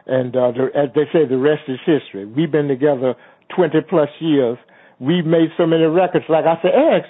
[0.06, 2.26] and uh, the, as they say, the rest is history.
[2.26, 3.14] We've been together
[3.54, 4.58] 20 plus years.
[4.98, 6.24] We've made so many records.
[6.28, 7.06] Like I said, X,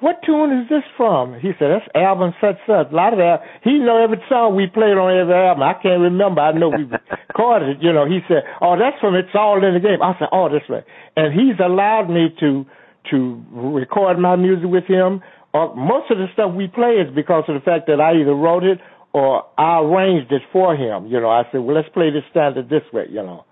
[0.00, 1.40] what tune is this from?
[1.40, 2.92] He said, that's album such such.
[2.92, 3.40] A lot of that.
[3.64, 5.62] He know every song we played on every album.
[5.62, 6.40] I can't remember.
[6.42, 7.82] I know we recorded it.
[7.82, 10.02] You know, he said, oh, that's from It's All in the Game.
[10.02, 10.84] I said, oh, this way.
[11.16, 12.66] And he's allowed me to
[13.10, 15.22] to record my music with him.
[15.54, 18.34] Uh, most of the stuff we play is because of the fact that I either
[18.34, 18.78] wrote it
[19.12, 21.06] or I arranged it for him.
[21.06, 23.06] You know, I said, well, let's play this standard this way.
[23.08, 23.46] You know,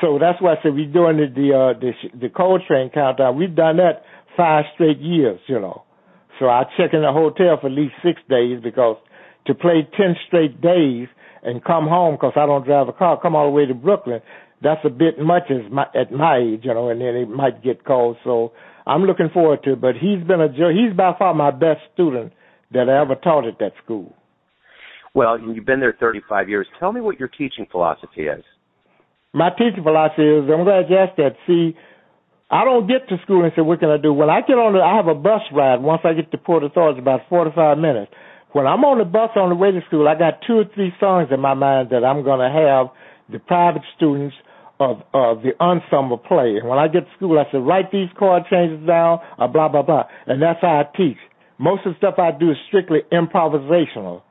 [0.00, 3.38] so that's why I said we're doing the the uh, the, the Coltrane countdown.
[3.38, 4.02] We've done that
[4.36, 5.38] five straight years.
[5.46, 5.83] You know,
[6.38, 8.96] so I check in the hotel for at least six days because
[9.46, 11.08] to play ten straight days
[11.42, 14.20] and come home because I don't drive a car, come all the way to Brooklyn.
[14.62, 17.62] That's a bit much as my, at my age, you know, and then it might
[17.62, 18.16] get cold.
[18.24, 18.52] So
[18.86, 19.80] I'm looking forward to it.
[19.80, 22.32] But he's been a he's by far my best student
[22.72, 24.14] that I ever taught at that school.
[25.14, 26.66] Well, you've been there 35 years.
[26.80, 28.42] Tell me what your teaching philosophy is.
[29.32, 31.36] My teaching philosophy is I'm glad you asked that.
[31.46, 31.76] See,
[32.50, 34.12] I don't get to school and say, what can I do?
[34.12, 35.80] When I get on the, I have a bus ride.
[35.80, 38.12] Once I get to Port Authority, about 45 minutes.
[38.52, 40.92] When I'm on the bus on the way to school, I got two or three
[41.00, 42.94] songs in my mind that I'm going to have
[43.32, 44.36] the private students
[44.78, 46.56] of, of the ensemble play.
[46.60, 49.68] And when I get to school, I say, write these chord changes down, or blah,
[49.68, 50.04] blah, blah.
[50.26, 51.18] And that's how I teach.
[51.58, 54.22] Most of the stuff I do is strictly improvisational.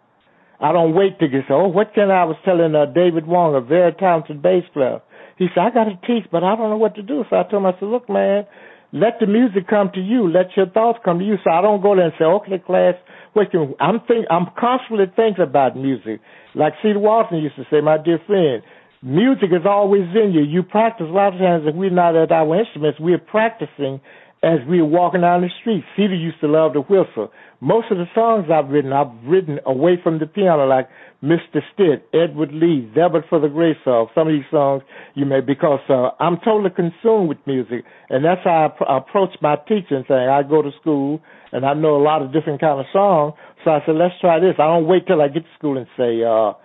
[0.63, 3.53] I don't wait to get, oh, what can I, I was telling uh, David Wong,
[3.53, 5.01] a very talented bass player.
[5.37, 7.25] He said, I got to teach, but I don't know what to do.
[7.29, 8.47] So I told him, I said, look, man,
[8.93, 10.31] let the music come to you.
[10.31, 11.35] Let your thoughts come to you.
[11.43, 12.95] So I don't go there and say, okay, class,
[13.33, 16.21] what can, I'm think, I'm constantly thinking about music.
[16.55, 18.63] Like Cedar Walton used to say, my dear friend,
[19.01, 20.47] music is always in you.
[20.47, 23.99] You practice a lot of times if we're not at our instruments, we're practicing
[24.43, 25.83] as we're walking down the street.
[25.97, 27.31] Cedar used to love to whistle.
[27.63, 30.89] Most of the songs I've written, I've written away from the piano, like
[31.23, 31.61] Mr.
[31.73, 34.07] Stitt, Edward Lee, Zealot for the Grace of.
[34.13, 34.83] Some of these songs
[35.15, 39.29] you may, because uh, I'm totally consumed with music, and that's how I, I approach
[39.41, 40.03] my teaching.
[40.09, 41.21] Saying I go to school
[41.53, 44.41] and I know a lot of different kind of songs, so I said let's try
[44.41, 44.55] this.
[44.59, 46.59] I don't wait till I get to school and say, uh,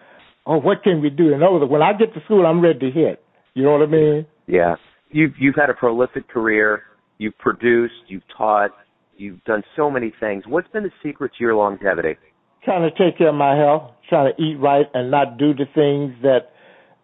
[0.50, 2.80] "Oh, what can we do?" In other words, when I get to school, I'm ready
[2.80, 3.22] to hit.
[3.54, 4.26] You know what I mean?
[4.48, 4.74] Yeah.
[5.10, 6.82] You've you've had a prolific career.
[7.18, 8.02] You've produced.
[8.08, 8.72] You've taught.
[9.18, 10.44] You've done so many things.
[10.46, 12.16] What's been the secret to your longevity?
[12.64, 15.66] Trying to take care of my health, trying to eat right, and not do the
[15.74, 16.52] things that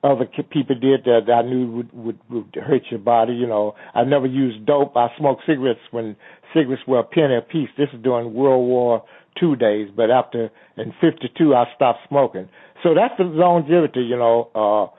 [0.05, 3.33] other people did that I knew would, would would hurt your body.
[3.33, 4.97] You know, I never used dope.
[4.97, 6.15] I smoked cigarettes when
[6.55, 7.71] cigarettes were a penny a piece.
[7.77, 9.03] This is during World War
[9.41, 12.49] Two days, but after in '52 I stopped smoking.
[12.85, 14.03] So that's the longevity.
[14.03, 14.95] You know, uh,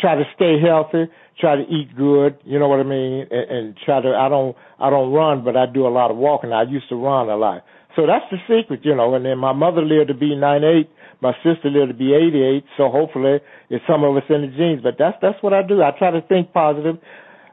[0.00, 3.76] try to stay healthy, try to eat good, you know what I mean, and, and
[3.84, 4.08] try to.
[4.08, 6.52] I don't I don't run, but I do a lot of walking.
[6.52, 7.64] I used to run a lot,
[7.96, 9.14] so that's the secret, you know.
[9.14, 12.88] And then my mother lived to be 98, my sister lived to be 88, so
[12.88, 14.82] hopefully it's some of us in the genes.
[14.82, 15.82] But that's that's what I do.
[15.82, 16.96] I try to think positive.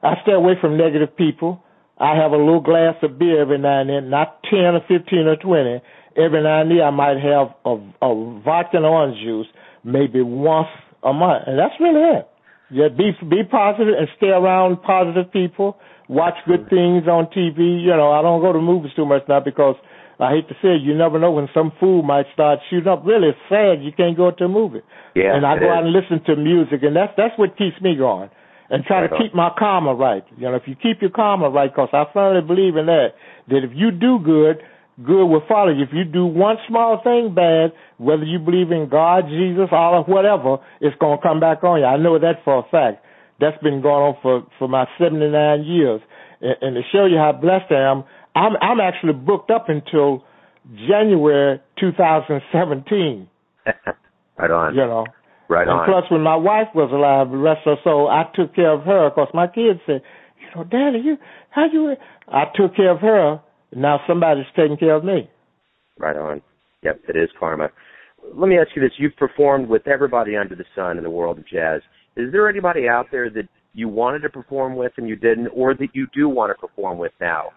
[0.03, 1.63] I stay away from negative people.
[1.99, 5.25] I have a little glass of beer every now and then, not 10 or 15
[5.25, 5.81] or 20.
[6.15, 9.47] Every now and then I might have a, a vodka and orange juice,
[9.83, 10.67] maybe once
[11.03, 12.29] a month, and that's really it.
[12.69, 15.77] Yeah, be be positive and stay around positive people.
[16.09, 17.83] Watch good things on TV.
[17.83, 19.75] You know, I don't go to movies too much now because
[20.19, 23.05] I hate to say it, you never know when some fool might start shooting up.
[23.05, 24.81] Really, it's sad you can't go to a movie.
[25.15, 25.77] Yeah, and I go is.
[25.77, 28.29] out and listen to music, and that's that's what keeps me going.
[28.69, 29.21] And try right to on.
[29.21, 30.25] keep my karma right.
[30.35, 33.15] You know, if you keep your karma right, because I firmly believe in that.
[33.47, 34.59] That if you do good,
[35.03, 35.83] good will follow you.
[35.83, 40.57] If you do one small thing bad, whether you believe in God, Jesus, Allah, whatever,
[40.81, 41.85] it's going to come back on you.
[41.85, 43.05] I know that for a fact.
[43.39, 46.01] That's been going on for, for my 79 years.
[46.41, 48.03] And, and to show you how blessed I am,
[48.35, 50.23] I'm, I'm actually booked up until
[50.87, 53.27] January 2017,
[54.37, 54.75] right on.
[54.75, 55.05] you know.
[55.49, 55.85] Right and on.
[55.85, 58.83] plus, when my wife was alive, the rest of her soul, I took care of
[58.83, 59.07] her.
[59.07, 60.01] Of course, my kids said,
[60.41, 61.17] you know, Daddy, you,
[61.49, 61.95] how you,
[62.27, 63.39] I took care of her.
[63.75, 65.29] Now somebody's taking care of me.
[65.99, 66.41] Right on.
[66.83, 67.69] Yep, it is karma.
[68.33, 68.91] Let me ask you this.
[68.97, 71.81] You've performed with everybody under the sun in the world of jazz.
[72.15, 75.73] Is there anybody out there that you wanted to perform with and you didn't, or
[75.75, 77.49] that you do want to perform with now?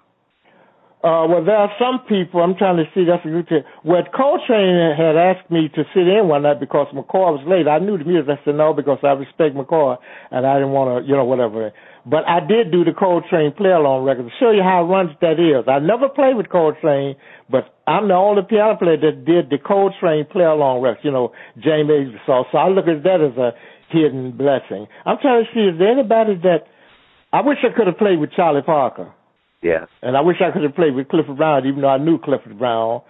[1.01, 3.65] Uh, well, there are some people, I'm trying to see, that's a good thing.
[3.89, 7.65] Well, Coltrane had asked me to sit in one night because McCoy was late.
[7.65, 8.29] I knew the music.
[8.29, 9.97] I said no because I respect McCoy
[10.31, 11.73] and I didn't want to, you know, whatever.
[12.05, 15.41] But I did do the Coltrane play along record to show you how runs that
[15.41, 15.65] is.
[15.65, 17.17] I never played with Coltrane,
[17.49, 21.33] but I'm the only piano player that did the Coltrane play along record, you know,
[21.57, 23.57] James Avery So I look at that as a
[23.89, 24.85] hidden blessing.
[25.09, 26.69] I'm trying to see, is there anybody that,
[27.33, 29.17] I wish I could have played with Charlie Parker.
[29.63, 29.87] Yeah.
[30.03, 32.59] And I wish I could have played with Clifford Brown, even though I knew Clifford
[32.59, 33.03] Brown.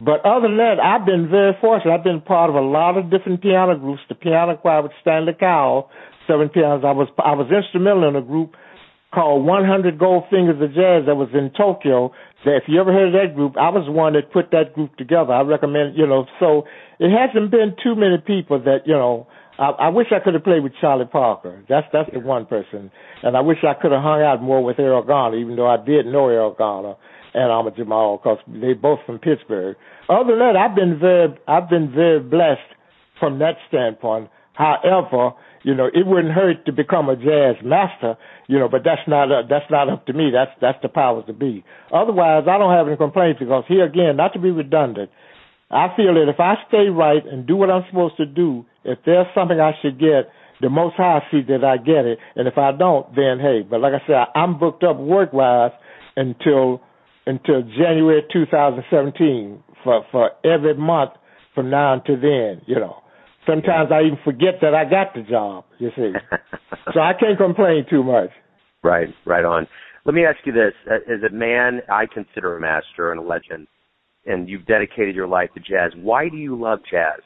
[0.00, 1.94] But other than that, I've been very fortunate.
[1.94, 4.02] I've been part of a lot of different piano groups.
[4.08, 5.88] The piano choir with Stanley Cowell,
[6.26, 6.84] seven pianos.
[6.84, 8.54] I was I was instrumental in a group
[9.14, 12.12] called 100 Gold Fingers of Jazz that was in Tokyo.
[12.44, 14.96] If you ever heard of that group, I was the one that put that group
[14.96, 15.32] together.
[15.32, 16.64] I recommend, you know, so
[16.98, 20.44] it hasn't been too many people that, you know, I, I wish I could have
[20.44, 21.64] played with Charlie Parker.
[21.68, 22.90] That's that's the one person,
[23.22, 25.76] and I wish I could have hung out more with Erroll Garner, even though I
[25.76, 26.94] did know Erroll Garner
[27.34, 29.76] and Ahmad Jamal because they both from Pittsburgh.
[30.08, 32.60] Other than that, I've been very I've been very blessed
[33.20, 34.30] from that standpoint.
[34.54, 35.32] However,
[35.64, 39.30] you know, it wouldn't hurt to become a jazz master, you know, but that's not
[39.32, 40.30] uh, that's not up to me.
[40.32, 41.64] That's that's the powers to be.
[41.92, 45.10] Otherwise, I don't have any complaints because here again, not to be redundant,
[45.70, 48.98] I feel that if I stay right and do what I'm supposed to do, if
[49.04, 52.56] there's something I should get, the most high see that I get it, and if
[52.56, 53.62] I don't, then hey.
[53.68, 55.72] But like I said, I'm booked up work wise
[56.16, 56.80] until
[57.26, 61.12] until January 2017 for for every month
[61.54, 62.62] from now until then.
[62.66, 63.02] You know,
[63.46, 65.64] sometimes I even forget that I got the job.
[65.78, 66.12] You see,
[66.94, 68.30] so I can't complain too much.
[68.82, 69.66] Right, right on.
[70.04, 73.24] Let me ask you this: uh, as a man, I consider a master and a
[73.24, 73.66] legend,
[74.26, 75.92] and you've dedicated your life to jazz.
[75.96, 77.20] Why do you love jazz?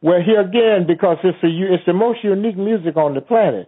[0.00, 3.66] Well, here again, because it's the it's the most unique music on the planet.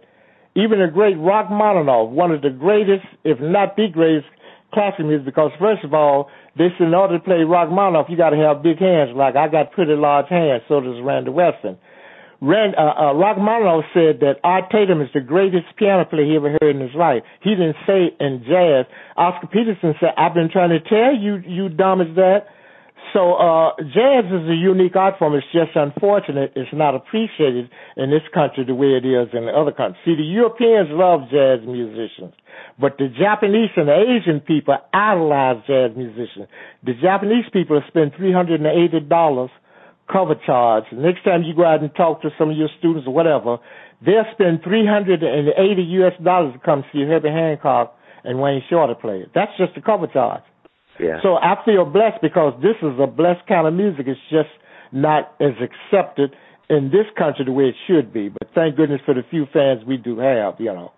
[0.55, 4.27] Even the great Rachmaninoff, one of the greatest, if not the greatest,
[4.73, 5.25] classical music.
[5.25, 8.79] Because first of all, this in order to play Rachmaninoff, you got to have big
[8.79, 9.11] hands.
[9.15, 10.63] Like I got pretty large hands.
[10.67, 11.77] So does Randy Weston.
[12.39, 16.57] Rand, uh, uh, Rachmaninoff said that Art Tatum is the greatest piano player he ever
[16.61, 17.21] heard in his life.
[17.43, 18.87] He didn't say in jazz.
[19.15, 22.47] Oscar Peterson said, "I've been trying to tell you, you dumb as that."
[23.13, 25.33] So uh, jazz is a unique art form.
[25.35, 29.51] It's just unfortunate it's not appreciated in this country the way it is in the
[29.51, 29.99] other countries.
[30.05, 32.33] See, the Europeans love jazz musicians,
[32.79, 36.47] but the Japanese and the Asian people idolize jazz musicians.
[36.83, 39.49] The Japanese people spend three hundred and eighty dollars
[40.11, 40.85] cover charge.
[40.93, 43.57] Next time you go out and talk to some of your students or whatever,
[44.05, 46.13] they'll spend three hundred and eighty U.S.
[46.23, 49.25] dollars to come see Herbie Hancock and Wayne Shorter play.
[49.35, 50.43] That's just the cover charge.
[51.01, 51.17] Yeah.
[51.23, 54.05] So I feel blessed because this is a blessed kind of music.
[54.07, 54.53] It's just
[54.91, 56.35] not as accepted
[56.69, 58.29] in this country the way it should be.
[58.29, 60.93] But thank goodness for the few fans we do have, you know.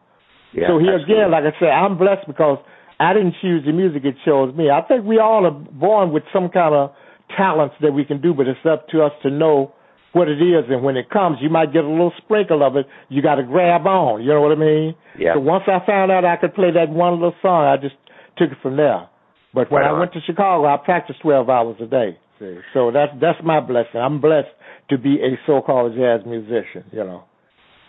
[0.53, 1.15] Yeah, so here absolutely.
[1.15, 2.59] again, like I said, I'm blessed because
[2.99, 4.69] I didn't choose the music; it chose me.
[4.69, 6.91] I think we all are born with some kind of
[7.35, 9.73] talents that we can do, but it's up to us to know
[10.11, 10.65] what it is.
[10.69, 12.85] And when it comes, you might get a little sprinkle of it.
[13.09, 14.21] You got to grab on.
[14.21, 14.95] You know what I mean?
[15.17, 15.33] Yeah.
[15.33, 17.95] So once I found out I could play that one little song, I just
[18.37, 19.09] took it from there.
[19.53, 22.17] But when Right I went to Chicago, I practiced 12 hours a day.
[22.39, 22.57] See?
[22.73, 23.99] So that's that's my blessing.
[24.01, 24.49] I'm blessed
[24.89, 26.83] to be a so-called jazz musician.
[26.91, 27.23] You know.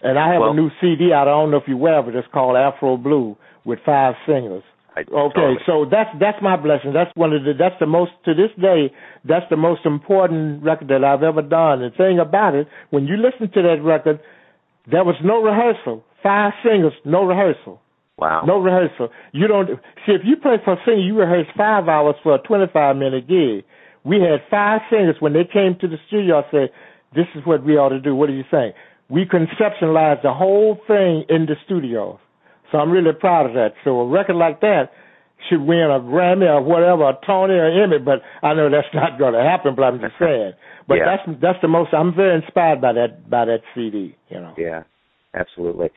[0.02, 1.28] And I have Well- a new CD out.
[1.28, 2.14] I don't know if you aware of it.
[2.14, 4.62] It's called Afro Blue with five singers.
[4.96, 5.58] I, Okay, totally.
[5.66, 6.92] so that's that's my blessing.
[6.92, 8.92] That's one of the that's the most to this day.
[9.24, 11.80] That's the most important record that I've ever done.
[11.80, 14.20] The thing about it, when you listen to that record,
[14.86, 16.04] there was no rehearsal.
[16.22, 17.80] Five singers, no rehearsal,
[18.24, 18.42] wow.
[18.46, 19.08] no rehearsal.
[19.32, 19.68] You don't
[20.06, 23.28] see if you play for a singer, you rehearse five hours for a twenty-five minute
[23.28, 23.64] gig.
[24.04, 26.40] We had five singers when they came to the studio.
[26.40, 26.68] I said,
[27.14, 28.14] "This is what we ought to do.
[28.16, 28.74] What do you think?"
[29.08, 32.18] We conceptualized the whole thing in the studio.
[32.72, 33.74] So I'm really proud of that.
[33.84, 34.90] So a record like that
[35.48, 39.18] should win a Grammy or whatever, a Tony or Emmy, but I know that's not
[39.22, 39.74] going to happen.
[39.76, 40.52] But I'm just saying.
[40.88, 41.16] But Yeah.
[41.16, 41.92] that's that's the most.
[41.92, 44.16] I'm very inspired by that by that CD.
[44.28, 44.54] You know.
[44.56, 44.82] Yeah,
[45.34, 45.90] absolutely.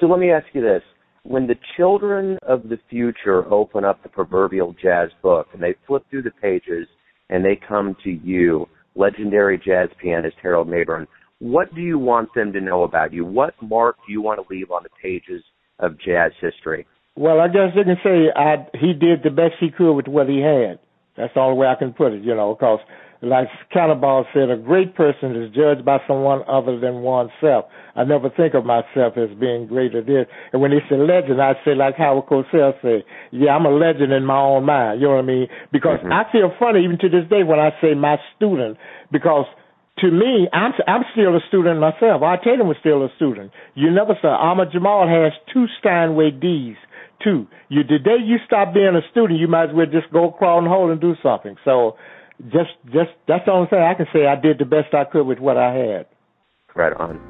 [0.00, 0.82] So let me ask you this.
[1.24, 6.04] When the children of the future open up the proverbial jazz book and they flip
[6.10, 6.86] through the pages
[7.30, 11.06] and they come to you, legendary jazz pianist Harold Mabern,
[11.38, 13.24] what do you want them to know about you?
[13.24, 15.42] What mark do you want to leave on the pages
[15.78, 16.86] of jazz history?
[17.16, 20.28] Well, I guess you can say I, he did the best he could with what
[20.28, 20.78] he had.
[21.16, 22.80] That's the only way I can put it, you know, because
[23.26, 27.66] like Cannonball said, a great person is judged by someone other than oneself.
[27.96, 30.14] I never think of myself as being greater than.
[30.14, 30.26] This.
[30.52, 34.12] And when they say legend, I say like Howard Cosell said, yeah, I'm a legend
[34.12, 35.00] in my own mind.
[35.00, 35.48] You know what I mean?
[35.72, 36.12] Because Mhm.
[36.12, 38.76] I feel funny even to this day when I say my student,
[39.10, 39.46] because
[39.98, 42.22] to me, I'm I'm still a student myself.
[42.22, 43.52] Art Tatum was still a student.
[43.74, 46.76] You never saw Ahmad Jamal has two Steinway D's.
[47.22, 47.46] Two.
[47.68, 50.58] You the day you stop being a student, you might as well just go crawl
[50.58, 51.56] in a hole and do something.
[51.64, 51.96] So,
[52.42, 54.26] just just that's the only thing I can say.
[54.26, 56.06] I did the best I could with what I had.
[56.74, 57.20] Right on.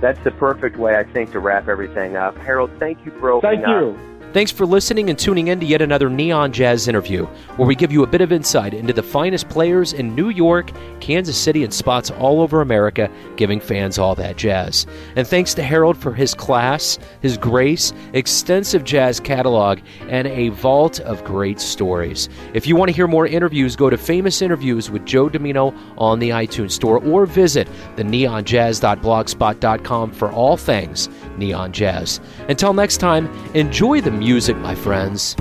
[0.00, 2.36] That's the perfect way, I think, to wrap everything up.
[2.38, 3.98] Harold, thank you for opening Thank you.
[3.98, 4.17] up.
[4.38, 7.26] Thanks for listening and tuning in to yet another Neon Jazz interview,
[7.56, 10.70] where we give you a bit of insight into the finest players in New York,
[11.00, 14.86] Kansas City, and spots all over America, giving fans all that jazz.
[15.16, 21.00] And thanks to Harold for his class, his grace, extensive jazz catalog, and a vault
[21.00, 22.28] of great stories.
[22.54, 26.20] If you want to hear more interviews, go to Famous Interviews with Joe Dimino on
[26.20, 27.66] the iTunes Store or visit
[27.96, 31.08] the neonjazz.blogspot.com for all things
[31.38, 32.20] neon jazz.
[32.48, 35.36] Until next time, enjoy the music, my friends.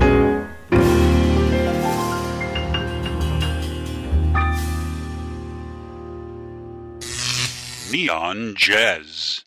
[7.91, 9.46] Neon Jazz.